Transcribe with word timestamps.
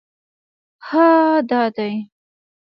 _هه! 0.87 1.05
دا 1.49 1.63
دی! 1.75 1.93